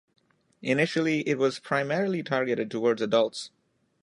Initially, 0.63 1.19
it 1.29 1.37
was 1.37 1.59
primarily 1.59 2.23
targeted 2.23 2.71
towards 2.71 3.03
adults. 3.03 3.51